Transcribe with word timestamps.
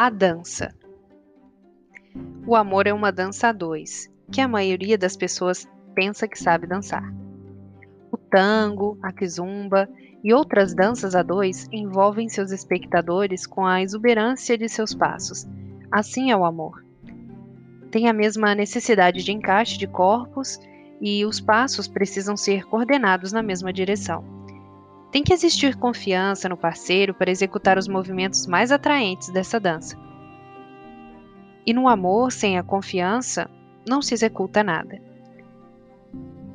A 0.00 0.10
dança. 0.10 0.72
O 2.46 2.54
amor 2.54 2.86
é 2.86 2.92
uma 2.92 3.10
dança 3.10 3.48
a 3.48 3.52
dois, 3.52 4.08
que 4.30 4.40
a 4.40 4.46
maioria 4.46 4.96
das 4.96 5.16
pessoas 5.16 5.68
pensa 5.92 6.28
que 6.28 6.38
sabe 6.38 6.68
dançar. 6.68 7.02
O 8.12 8.16
tango, 8.16 8.96
a 9.02 9.10
kizumba 9.10 9.88
e 10.22 10.32
outras 10.32 10.72
danças 10.72 11.16
a 11.16 11.22
dois 11.24 11.66
envolvem 11.72 12.28
seus 12.28 12.52
espectadores 12.52 13.44
com 13.44 13.66
a 13.66 13.82
exuberância 13.82 14.56
de 14.56 14.68
seus 14.68 14.94
passos. 14.94 15.48
Assim 15.90 16.30
é 16.30 16.36
o 16.36 16.44
amor. 16.44 16.80
Tem 17.90 18.08
a 18.08 18.12
mesma 18.12 18.54
necessidade 18.54 19.24
de 19.24 19.32
encaixe 19.32 19.76
de 19.76 19.88
corpos 19.88 20.60
e 21.00 21.26
os 21.26 21.40
passos 21.40 21.88
precisam 21.88 22.36
ser 22.36 22.64
coordenados 22.66 23.32
na 23.32 23.42
mesma 23.42 23.72
direção. 23.72 24.37
Tem 25.10 25.22
que 25.22 25.32
existir 25.32 25.76
confiança 25.76 26.48
no 26.48 26.56
parceiro 26.56 27.14
para 27.14 27.30
executar 27.30 27.78
os 27.78 27.88
movimentos 27.88 28.46
mais 28.46 28.70
atraentes 28.70 29.30
dessa 29.30 29.58
dança. 29.58 29.96
E 31.64 31.72
no 31.72 31.88
amor, 31.88 32.30
sem 32.30 32.58
a 32.58 32.62
confiança, 32.62 33.50
não 33.88 34.02
se 34.02 34.14
executa 34.14 34.62
nada. 34.62 35.00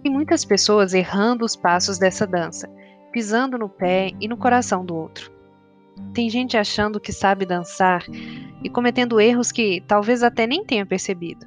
Tem 0.04 0.12
muitas 0.12 0.44
pessoas 0.46 0.94
errando 0.94 1.46
os 1.46 1.56
passos 1.56 1.98
dessa 1.98 2.28
dança, 2.28 2.70
pisando 3.12 3.58
no 3.58 3.70
pé 3.70 4.12
e 4.20 4.28
no 4.28 4.38
coração 4.38 4.86
do 4.86 4.96
outro. 4.96 5.32
Tem 6.14 6.30
gente 6.30 6.58
achando 6.58 7.00
que 7.00 7.12
sabe 7.12 7.46
dançar 7.46 8.04
e 8.64 8.70
cometendo 8.70 9.20
erros 9.20 9.52
que 9.52 9.82
talvez 9.88 10.22
até 10.22 10.46
nem 10.46 10.64
tenha 10.64 10.86
percebido. 10.86 11.46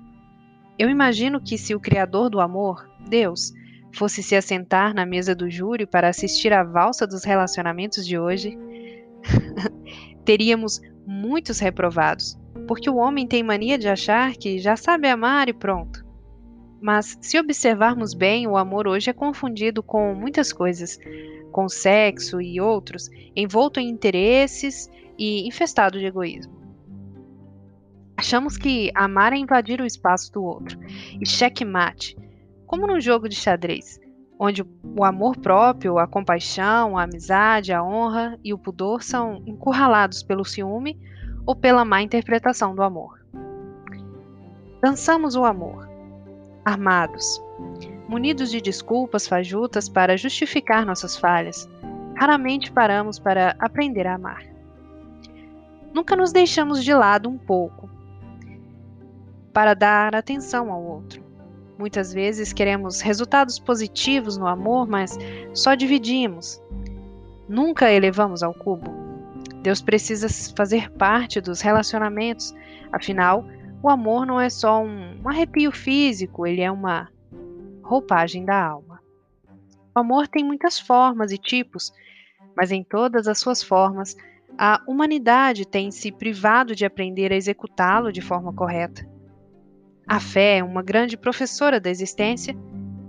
Eu 0.79 0.91
imagino 0.91 1.41
que 1.41 1.57
se 1.57 1.75
o 1.75 1.81
Criador 1.81 2.29
do 2.29 2.41
amor, 2.41 2.89
Deus, 3.09 3.53
fosse 3.97 4.23
se 4.23 4.37
assentar 4.37 4.95
na 4.95 5.07
mesa 5.07 5.35
do 5.35 5.51
júri 5.51 5.87
para 5.87 6.09
assistir 6.09 6.53
à 6.53 6.63
valsa 6.63 7.07
dos 7.07 7.25
relacionamentos 7.25 8.07
de 8.07 8.19
hoje, 8.19 8.57
teríamos 10.25 10.81
muitos 11.07 11.59
reprovados, 11.59 12.39
porque 12.69 12.91
o 12.91 12.97
homem 12.97 13.27
tem 13.27 13.43
mania 13.43 13.79
de 13.79 13.89
achar 13.89 14.33
que 14.35 14.59
já 14.59 14.77
sabe 14.77 15.09
amar 15.09 15.49
e 15.49 15.53
pronto. 15.53 16.05
Mas 16.81 17.17
se 17.23 17.39
observarmos 17.39 18.13
bem, 18.13 18.47
o 18.47 18.57
amor 18.57 18.87
hoje 18.87 19.09
é 19.09 19.13
confundido 19.13 19.83
com 19.83 20.15
muitas 20.15 20.53
coisas, 20.53 20.99
com 21.51 21.69
sexo 21.69 22.41
e 22.41 22.61
outros, 22.61 23.09
envolto 23.35 23.81
em 23.81 23.89
interesses 23.89 24.91
e 25.19 25.49
infestado 25.49 25.99
de 25.99 26.05
egoísmo. 26.05 26.55
Achamos 28.17 28.57
que 28.57 28.91
amar 28.95 29.33
é 29.33 29.37
invadir 29.37 29.81
o 29.81 29.87
espaço 29.87 30.33
do 30.33 30.43
outro, 30.43 30.79
e 31.21 31.27
checkmate, 31.27 32.17
como 32.67 32.87
num 32.87 33.01
jogo 33.01 33.29
de 33.29 33.37
xadrez, 33.37 34.01
onde 34.39 34.63
o 34.63 35.05
amor 35.05 35.37
próprio, 35.39 35.99
a 35.99 36.07
compaixão, 36.07 36.99
a 36.99 37.05
amizade, 37.05 37.73
a 37.73 37.83
honra 37.83 38.39
e 38.45 38.53
o 38.53 38.59
pudor 38.59 39.03
são 39.03 39.43
encurralados 39.47 40.23
pelo 40.23 40.45
ciúme 40.45 40.99
ou 41.47 41.55
pela 41.55 41.85
má 41.85 42.03
interpretação 42.03 42.75
do 42.75 42.83
amor. 42.83 43.25
Dançamos 44.83 45.37
o 45.37 45.45
amor, 45.45 45.89
armados, 46.65 47.41
munidos 48.09 48.51
de 48.51 48.61
desculpas 48.61 49.27
fajutas 49.27 49.89
para 49.89 50.17
justificar 50.17 50.85
nossas 50.85 51.17
falhas. 51.17 51.69
Raramente 52.17 52.73
paramos 52.73 53.19
para 53.19 53.57
aprender 53.59 54.07
a 54.07 54.15
amar. 54.15 54.43
Nunca 55.95 56.15
nos 56.15 56.33
deixamos 56.33 56.85
de 56.85 56.93
lado 56.93 57.29
um 57.29 57.39
pouco 57.39 57.89
para 59.53 59.73
dar 59.73 60.15
atenção 60.15 60.71
ao 60.71 60.83
outro. 60.83 61.25
Muitas 61.79 62.13
vezes 62.13 62.53
queremos 62.53 63.01
resultados 63.01 63.59
positivos 63.59 64.37
no 64.37 64.47
amor, 64.47 64.89
mas 64.89 65.19
só 65.53 65.75
dividimos. 65.75 66.61
Nunca 67.49 67.91
elevamos 67.91 68.43
ao 68.43 68.55
cubo. 68.55 68.91
Deus 69.63 69.83
precisa 69.83 70.29
fazer 70.57 70.91
parte 70.93 71.41
dos 71.41 71.61
relacionamentos, 71.61 72.55
afinal, 72.93 73.45
o 73.83 73.91
amor 73.91 74.27
não 74.27 74.41
é 74.41 74.49
só 74.49 74.83
um 74.83 75.29
arrepio 75.29 75.71
físico, 75.71 76.47
ele 76.47 76.63
é 76.63 76.71
uma 76.71 77.09
roupagem 77.83 78.45
da 78.45 78.61
alma. 78.61 79.01
O 79.95 80.01
amor 80.01 80.29
tem 80.29 80.45
muitas 80.45 80.79
formas 80.79 81.31
e 81.31 81.39
tipos, 81.39 81.93
mas 82.57 82.71
em 82.73 82.83
todas 82.83 83.29
as 83.29 83.39
suas 83.39 83.63
formas, 83.63 84.17
a 84.59 84.83
humanidade 84.87 85.67
tem 85.67 85.91
se 85.91 86.11
privado 86.11 86.75
de 86.75 86.85
aprender 86.87 87.33
a 87.33 87.37
executá-lo 87.37 88.11
de 88.13 88.23
forma 88.23 88.53
correta. 88.53 89.07
A 90.09 90.21
fé 90.21 90.59
é 90.59 90.65
uma 90.65 90.83
grande 90.83 91.17
professora 91.17 91.81
da 91.81 91.91
existência 91.91 92.57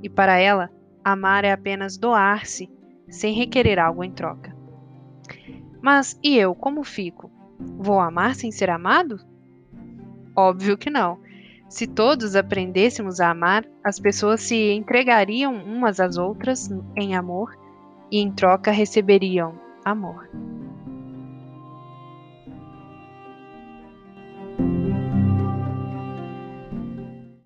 e, 0.02 0.10
para 0.10 0.38
ela, 0.40 0.70
amar 1.04 1.46
é 1.46 1.52
apenas 1.52 1.96
doar-se, 1.96 2.70
sem 3.08 3.36
requerer 3.36 3.78
algo 3.78 4.04
em 4.04 4.12
troca. 4.12 4.56
Mas 5.82 6.20
e 6.24 6.36
eu, 6.38 6.56
como 6.56 6.84
fico? 6.84 7.32
Vou 7.60 8.00
amar 8.00 8.36
sem 8.36 8.52
ser 8.52 8.70
amado? 8.70 9.20
Óbvio 10.36 10.78
que 10.78 10.90
não. 10.90 11.20
Se 11.70 11.86
todos 11.86 12.36
aprendêssemos 12.36 13.20
a 13.20 13.30
amar, 13.30 13.66
as 13.84 14.00
pessoas 14.00 14.42
se 14.42 14.72
entregariam 14.72 15.54
umas 15.54 16.00
às 16.00 16.18
outras 16.18 16.70
em 16.96 17.16
amor 17.16 17.56
e, 18.12 18.20
em 18.20 18.32
troca, 18.32 18.72
receberiam 18.72 19.60
amor. 19.86 20.30